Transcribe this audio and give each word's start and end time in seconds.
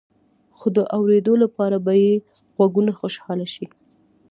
خو 0.57 0.67
د 0.77 0.79
اوریدلو 0.97 1.41
لپاره 1.43 1.77
به 1.85 1.93
يې 2.03 2.13
غوږونه 2.55 2.91
خوشحاله 2.99 3.47
شي. 3.53 3.65